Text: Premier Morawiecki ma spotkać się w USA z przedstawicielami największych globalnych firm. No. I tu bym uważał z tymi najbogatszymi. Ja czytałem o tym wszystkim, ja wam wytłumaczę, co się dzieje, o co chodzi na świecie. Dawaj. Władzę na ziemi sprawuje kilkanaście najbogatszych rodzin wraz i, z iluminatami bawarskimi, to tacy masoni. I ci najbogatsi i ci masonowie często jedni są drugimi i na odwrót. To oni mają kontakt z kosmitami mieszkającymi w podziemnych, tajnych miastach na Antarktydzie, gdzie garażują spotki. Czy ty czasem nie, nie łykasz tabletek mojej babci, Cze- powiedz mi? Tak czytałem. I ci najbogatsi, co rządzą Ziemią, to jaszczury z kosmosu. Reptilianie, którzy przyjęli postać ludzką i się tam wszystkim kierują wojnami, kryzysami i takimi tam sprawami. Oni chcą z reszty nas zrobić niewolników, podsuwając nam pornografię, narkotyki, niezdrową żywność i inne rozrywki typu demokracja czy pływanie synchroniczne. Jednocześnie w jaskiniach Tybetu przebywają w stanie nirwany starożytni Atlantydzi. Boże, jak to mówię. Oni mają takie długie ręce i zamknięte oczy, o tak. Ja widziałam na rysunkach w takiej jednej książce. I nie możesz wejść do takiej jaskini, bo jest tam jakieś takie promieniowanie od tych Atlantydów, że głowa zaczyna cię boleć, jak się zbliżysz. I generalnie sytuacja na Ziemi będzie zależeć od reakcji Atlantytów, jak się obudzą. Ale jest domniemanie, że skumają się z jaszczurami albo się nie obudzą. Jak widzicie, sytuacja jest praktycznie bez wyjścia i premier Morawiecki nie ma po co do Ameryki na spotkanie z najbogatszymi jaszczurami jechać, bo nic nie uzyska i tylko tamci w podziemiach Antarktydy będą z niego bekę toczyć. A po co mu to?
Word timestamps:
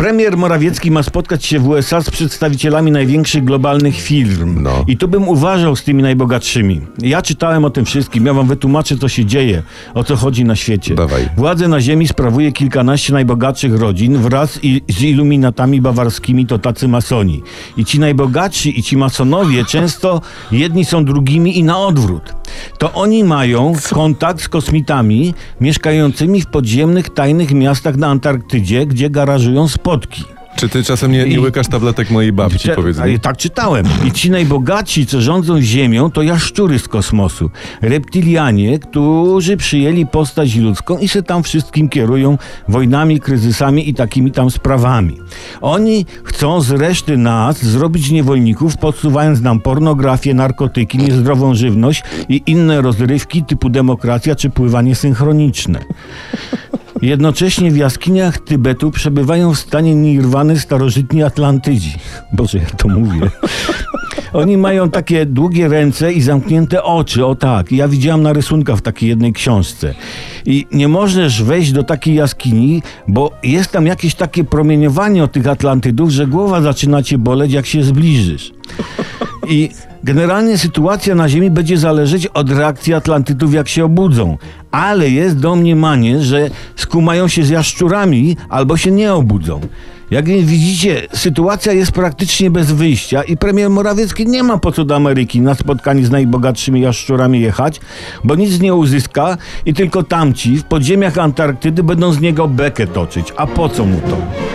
Premier 0.00 0.36
Morawiecki 0.36 0.90
ma 0.90 1.02
spotkać 1.02 1.44
się 1.44 1.58
w 1.58 1.68
USA 1.68 2.02
z 2.02 2.10
przedstawicielami 2.10 2.92
największych 2.92 3.44
globalnych 3.44 4.00
firm. 4.00 4.62
No. 4.62 4.84
I 4.86 4.96
tu 4.96 5.08
bym 5.08 5.28
uważał 5.28 5.76
z 5.76 5.84
tymi 5.84 6.02
najbogatszymi. 6.02 6.80
Ja 7.02 7.22
czytałem 7.22 7.64
o 7.64 7.70
tym 7.70 7.84
wszystkim, 7.84 8.26
ja 8.26 8.34
wam 8.34 8.46
wytłumaczę, 8.48 8.96
co 8.96 9.08
się 9.08 9.24
dzieje, 9.24 9.62
o 9.94 10.04
co 10.04 10.16
chodzi 10.16 10.44
na 10.44 10.56
świecie. 10.56 10.94
Dawaj. 10.94 11.28
Władzę 11.36 11.68
na 11.68 11.80
ziemi 11.80 12.08
sprawuje 12.08 12.52
kilkanaście 12.52 13.12
najbogatszych 13.12 13.74
rodzin 13.74 14.18
wraz 14.18 14.58
i, 14.62 14.82
z 14.88 15.02
iluminatami 15.02 15.80
bawarskimi, 15.80 16.46
to 16.46 16.58
tacy 16.58 16.88
masoni. 16.88 17.42
I 17.76 17.84
ci 17.84 18.00
najbogatsi 18.00 18.78
i 18.78 18.82
ci 18.82 18.96
masonowie 18.96 19.64
często 19.64 20.20
jedni 20.52 20.84
są 20.84 21.04
drugimi 21.04 21.58
i 21.58 21.64
na 21.64 21.78
odwrót. 21.78 22.39
To 22.78 22.92
oni 22.92 23.24
mają 23.24 23.72
kontakt 23.90 24.42
z 24.42 24.48
kosmitami 24.48 25.34
mieszkającymi 25.60 26.42
w 26.42 26.46
podziemnych, 26.46 27.10
tajnych 27.10 27.52
miastach 27.52 27.96
na 27.96 28.06
Antarktydzie, 28.06 28.86
gdzie 28.86 29.10
garażują 29.10 29.68
spotki. 29.68 30.24
Czy 30.60 30.68
ty 30.68 30.84
czasem 30.84 31.12
nie, 31.12 31.24
nie 31.24 31.40
łykasz 31.40 31.68
tabletek 31.68 32.10
mojej 32.10 32.32
babci, 32.32 32.58
Cze- 32.58 32.74
powiedz 32.74 32.98
mi? 32.98 33.20
Tak 33.20 33.36
czytałem. 33.36 33.86
I 34.06 34.12
ci 34.12 34.30
najbogatsi, 34.30 35.06
co 35.06 35.20
rządzą 35.20 35.60
Ziemią, 35.60 36.10
to 36.10 36.22
jaszczury 36.22 36.78
z 36.78 36.88
kosmosu. 36.88 37.50
Reptilianie, 37.82 38.78
którzy 38.78 39.56
przyjęli 39.56 40.06
postać 40.06 40.56
ludzką 40.56 40.98
i 40.98 41.08
się 41.08 41.22
tam 41.22 41.42
wszystkim 41.42 41.88
kierują 41.88 42.38
wojnami, 42.68 43.20
kryzysami 43.20 43.88
i 43.88 43.94
takimi 43.94 44.32
tam 44.32 44.50
sprawami. 44.50 45.16
Oni 45.60 46.06
chcą 46.24 46.60
z 46.60 46.70
reszty 46.70 47.16
nas 47.16 47.64
zrobić 47.64 48.10
niewolników, 48.10 48.76
podsuwając 48.76 49.40
nam 49.40 49.60
pornografię, 49.60 50.34
narkotyki, 50.34 50.98
niezdrową 50.98 51.54
żywność 51.54 52.02
i 52.28 52.42
inne 52.46 52.80
rozrywki 52.80 53.44
typu 53.44 53.68
demokracja 53.70 54.34
czy 54.34 54.50
pływanie 54.50 54.94
synchroniczne. 54.94 55.80
Jednocześnie 57.02 57.70
w 57.70 57.76
jaskiniach 57.76 58.38
Tybetu 58.38 58.90
przebywają 58.90 59.54
w 59.54 59.58
stanie 59.58 59.94
nirwany 59.94 60.58
starożytni 60.58 61.22
Atlantydzi. 61.22 61.94
Boże, 62.32 62.58
jak 62.58 62.76
to 62.76 62.88
mówię. 62.88 63.20
Oni 64.32 64.56
mają 64.56 64.90
takie 64.90 65.26
długie 65.26 65.68
ręce 65.68 66.12
i 66.12 66.22
zamknięte 66.22 66.82
oczy, 66.82 67.26
o 67.26 67.34
tak. 67.34 67.72
Ja 67.72 67.88
widziałam 67.88 68.22
na 68.22 68.32
rysunkach 68.32 68.76
w 68.76 68.82
takiej 68.82 69.08
jednej 69.08 69.32
książce. 69.32 69.94
I 70.46 70.66
nie 70.72 70.88
możesz 70.88 71.42
wejść 71.42 71.72
do 71.72 71.82
takiej 71.82 72.14
jaskini, 72.14 72.82
bo 73.08 73.32
jest 73.42 73.72
tam 73.72 73.86
jakieś 73.86 74.14
takie 74.14 74.44
promieniowanie 74.44 75.24
od 75.24 75.32
tych 75.32 75.46
Atlantydów, 75.46 76.10
że 76.10 76.26
głowa 76.26 76.62
zaczyna 76.62 77.02
cię 77.02 77.18
boleć, 77.18 77.52
jak 77.52 77.66
się 77.66 77.82
zbliżysz. 77.82 78.52
I 79.50 79.70
generalnie 80.04 80.58
sytuacja 80.58 81.14
na 81.14 81.28
Ziemi 81.28 81.50
będzie 81.50 81.78
zależeć 81.78 82.26
od 82.26 82.50
reakcji 82.50 82.94
Atlantytów, 82.94 83.54
jak 83.54 83.68
się 83.68 83.84
obudzą. 83.84 84.38
Ale 84.70 85.10
jest 85.10 85.38
domniemanie, 85.38 86.22
że 86.22 86.50
skumają 86.76 87.28
się 87.28 87.44
z 87.44 87.48
jaszczurami 87.48 88.36
albo 88.48 88.76
się 88.76 88.90
nie 88.90 89.12
obudzą. 89.12 89.60
Jak 90.10 90.24
widzicie, 90.26 91.02
sytuacja 91.12 91.72
jest 91.72 91.92
praktycznie 91.92 92.50
bez 92.50 92.72
wyjścia 92.72 93.22
i 93.22 93.36
premier 93.36 93.70
Morawiecki 93.70 94.26
nie 94.26 94.42
ma 94.42 94.58
po 94.58 94.72
co 94.72 94.84
do 94.84 94.96
Ameryki 94.96 95.40
na 95.40 95.54
spotkanie 95.54 96.06
z 96.06 96.10
najbogatszymi 96.10 96.80
jaszczurami 96.80 97.40
jechać, 97.40 97.80
bo 98.24 98.34
nic 98.34 98.60
nie 98.60 98.74
uzyska 98.74 99.36
i 99.66 99.74
tylko 99.74 100.02
tamci 100.02 100.56
w 100.56 100.64
podziemiach 100.64 101.18
Antarktydy 101.18 101.82
będą 101.82 102.12
z 102.12 102.20
niego 102.20 102.48
bekę 102.48 102.86
toczyć. 102.86 103.32
A 103.36 103.46
po 103.46 103.68
co 103.68 103.84
mu 103.84 104.00
to? 104.00 104.49